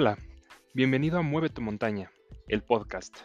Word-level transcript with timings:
Hola, 0.00 0.16
bienvenido 0.74 1.18
a 1.18 1.22
Mueve 1.22 1.48
tu 1.48 1.60
montaña, 1.60 2.12
el 2.46 2.62
podcast. 2.62 3.16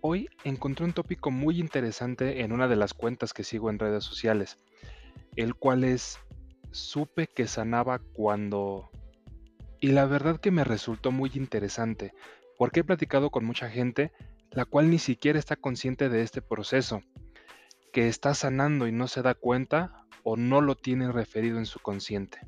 Hoy 0.00 0.26
encontré 0.42 0.86
un 0.86 0.94
tópico 0.94 1.30
muy 1.30 1.60
interesante 1.60 2.40
en 2.40 2.52
una 2.52 2.66
de 2.66 2.76
las 2.76 2.94
cuentas 2.94 3.34
que 3.34 3.44
sigo 3.44 3.68
en 3.68 3.78
redes 3.78 4.02
sociales, 4.02 4.56
el 5.36 5.54
cual 5.54 5.84
es 5.84 6.18
supe 6.70 7.26
que 7.26 7.46
sanaba 7.46 7.98
cuando... 7.98 8.88
Y 9.80 9.88
la 9.88 10.06
verdad 10.06 10.40
que 10.40 10.50
me 10.50 10.64
resultó 10.64 11.10
muy 11.10 11.30
interesante, 11.34 12.14
porque 12.56 12.80
he 12.80 12.84
platicado 12.84 13.28
con 13.28 13.44
mucha 13.44 13.68
gente 13.68 14.12
la 14.50 14.64
cual 14.64 14.88
ni 14.88 14.98
siquiera 14.98 15.38
está 15.38 15.56
consciente 15.56 16.08
de 16.08 16.22
este 16.22 16.40
proceso, 16.40 17.02
que 17.92 18.08
está 18.08 18.32
sanando 18.32 18.88
y 18.88 18.92
no 18.92 19.08
se 19.08 19.20
da 19.20 19.34
cuenta 19.34 20.06
o 20.22 20.38
no 20.38 20.62
lo 20.62 20.74
tiene 20.74 21.12
referido 21.12 21.58
en 21.58 21.66
su 21.66 21.80
consciente. 21.80 22.38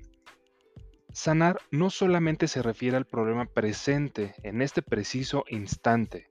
Sanar 1.14 1.60
no 1.70 1.90
solamente 1.90 2.48
se 2.48 2.60
refiere 2.60 2.96
al 2.96 3.04
problema 3.04 3.46
presente 3.46 4.34
en 4.42 4.60
este 4.60 4.82
preciso 4.82 5.44
instante, 5.48 6.26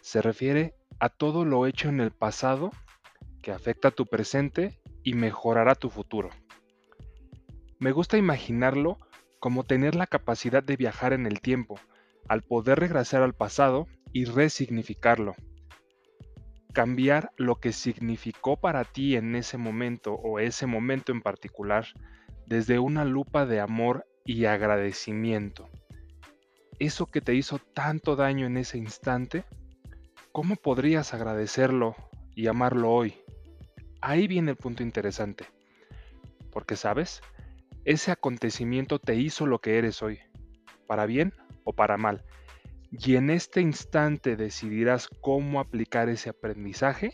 se 0.00 0.22
refiere 0.22 0.76
a 1.00 1.08
todo 1.08 1.44
lo 1.44 1.66
hecho 1.66 1.88
en 1.88 1.98
el 1.98 2.12
pasado 2.12 2.70
que 3.42 3.50
afecta 3.50 3.88
a 3.88 3.90
tu 3.90 4.06
presente 4.06 4.80
y 5.02 5.14
mejorará 5.14 5.74
tu 5.74 5.90
futuro. 5.90 6.30
Me 7.80 7.90
gusta 7.90 8.16
imaginarlo 8.16 8.96
como 9.40 9.64
tener 9.64 9.96
la 9.96 10.06
capacidad 10.06 10.62
de 10.62 10.76
viajar 10.76 11.12
en 11.12 11.26
el 11.26 11.40
tiempo, 11.40 11.80
al 12.28 12.42
poder 12.42 12.78
regresar 12.78 13.22
al 13.22 13.34
pasado 13.34 13.88
y 14.12 14.26
resignificarlo. 14.26 15.34
Cambiar 16.72 17.32
lo 17.38 17.56
que 17.56 17.72
significó 17.72 18.56
para 18.56 18.84
ti 18.84 19.16
en 19.16 19.34
ese 19.34 19.58
momento 19.58 20.14
o 20.14 20.38
ese 20.38 20.66
momento 20.66 21.10
en 21.10 21.22
particular 21.22 21.86
desde 22.46 22.78
una 22.78 23.04
lupa 23.04 23.46
de 23.46 23.58
amor 23.58 24.06
y 24.24 24.44
agradecimiento. 24.44 25.68
Eso 26.78 27.06
que 27.06 27.20
te 27.20 27.34
hizo 27.34 27.58
tanto 27.58 28.16
daño 28.16 28.46
en 28.46 28.56
ese 28.56 28.78
instante, 28.78 29.44
¿cómo 30.32 30.56
podrías 30.56 31.14
agradecerlo 31.14 31.94
y 32.34 32.46
amarlo 32.46 32.90
hoy? 32.90 33.14
Ahí 34.00 34.26
viene 34.26 34.52
el 34.52 34.56
punto 34.56 34.82
interesante. 34.82 35.46
Porque, 36.50 36.76
¿sabes? 36.76 37.22
Ese 37.84 38.10
acontecimiento 38.10 38.98
te 38.98 39.14
hizo 39.14 39.46
lo 39.46 39.60
que 39.60 39.78
eres 39.78 40.02
hoy, 40.02 40.20
para 40.86 41.06
bien 41.06 41.32
o 41.64 41.72
para 41.72 41.96
mal. 41.96 42.24
Y 42.90 43.16
en 43.16 43.30
este 43.30 43.60
instante 43.60 44.36
decidirás 44.36 45.08
cómo 45.20 45.60
aplicar 45.60 46.08
ese 46.08 46.30
aprendizaje 46.30 47.12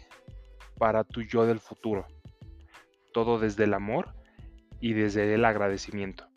para 0.76 1.04
tu 1.04 1.22
yo 1.22 1.46
del 1.46 1.60
futuro. 1.60 2.06
Todo 3.12 3.38
desde 3.38 3.64
el 3.64 3.74
amor 3.74 4.14
y 4.80 4.92
desde 4.92 5.34
el 5.34 5.44
agradecimiento 5.44 6.27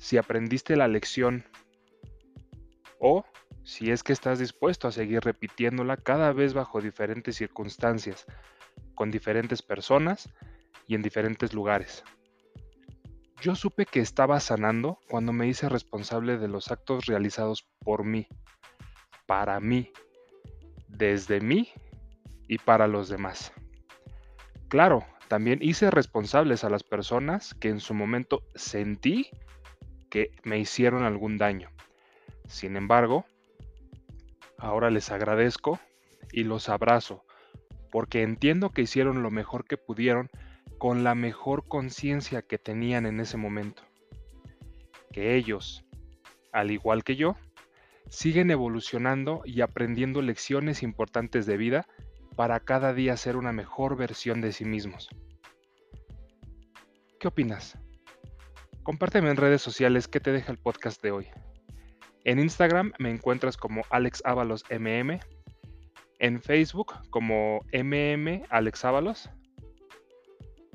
si 0.00 0.16
aprendiste 0.16 0.76
la 0.76 0.88
lección 0.88 1.44
o 2.98 3.24
si 3.62 3.90
es 3.90 4.02
que 4.02 4.14
estás 4.14 4.38
dispuesto 4.38 4.88
a 4.88 4.92
seguir 4.92 5.20
repitiéndola 5.20 5.98
cada 5.98 6.32
vez 6.32 6.54
bajo 6.54 6.80
diferentes 6.80 7.36
circunstancias, 7.36 8.24
con 8.94 9.10
diferentes 9.10 9.60
personas 9.60 10.28
y 10.86 10.94
en 10.94 11.02
diferentes 11.02 11.52
lugares. 11.52 12.02
Yo 13.42 13.54
supe 13.54 13.84
que 13.84 14.00
estaba 14.00 14.40
sanando 14.40 14.98
cuando 15.08 15.32
me 15.32 15.46
hice 15.46 15.68
responsable 15.68 16.38
de 16.38 16.48
los 16.48 16.70
actos 16.70 17.04
realizados 17.04 17.66
por 17.80 18.04
mí, 18.04 18.26
para 19.26 19.60
mí, 19.60 19.92
desde 20.88 21.40
mí 21.40 21.68
y 22.48 22.56
para 22.58 22.88
los 22.88 23.08
demás. 23.08 23.52
Claro, 24.68 25.04
también 25.28 25.58
hice 25.62 25.90
responsables 25.90 26.64
a 26.64 26.70
las 26.70 26.84
personas 26.84 27.54
que 27.54 27.68
en 27.68 27.80
su 27.80 27.92
momento 27.92 28.42
sentí 28.54 29.30
que 30.10 30.32
me 30.42 30.58
hicieron 30.58 31.04
algún 31.04 31.38
daño. 31.38 31.70
Sin 32.46 32.76
embargo, 32.76 33.24
ahora 34.58 34.90
les 34.90 35.10
agradezco 35.10 35.78
y 36.32 36.44
los 36.44 36.68
abrazo, 36.68 37.24
porque 37.90 38.22
entiendo 38.22 38.70
que 38.70 38.82
hicieron 38.82 39.22
lo 39.22 39.30
mejor 39.30 39.64
que 39.64 39.76
pudieron 39.76 40.28
con 40.78 41.04
la 41.04 41.14
mejor 41.14 41.66
conciencia 41.66 42.42
que 42.42 42.58
tenían 42.58 43.06
en 43.06 43.20
ese 43.20 43.36
momento. 43.36 43.82
Que 45.12 45.36
ellos, 45.36 45.84
al 46.52 46.70
igual 46.70 47.04
que 47.04 47.16
yo, 47.16 47.36
siguen 48.08 48.50
evolucionando 48.50 49.42
y 49.44 49.60
aprendiendo 49.60 50.22
lecciones 50.22 50.82
importantes 50.82 51.46
de 51.46 51.56
vida 51.56 51.86
para 52.36 52.60
cada 52.60 52.92
día 52.92 53.16
ser 53.16 53.36
una 53.36 53.52
mejor 53.52 53.96
versión 53.96 54.40
de 54.40 54.52
sí 54.52 54.64
mismos. 54.64 55.08
¿Qué 57.18 57.28
opinas? 57.28 57.78
Compárteme 58.82 59.30
en 59.30 59.36
redes 59.36 59.62
sociales 59.62 60.08
qué 60.08 60.18
te 60.20 60.32
deja 60.32 60.52
el 60.52 60.58
podcast 60.58 61.02
de 61.02 61.10
hoy. 61.10 61.26
En 62.24 62.38
Instagram 62.38 62.92
me 62.98 63.10
encuentras 63.10 63.56
como 63.56 63.82
Alex 63.90 64.22
MM, 64.70 65.18
en 66.18 66.42
Facebook 66.42 66.94
como 67.10 67.64
MM 67.72 68.42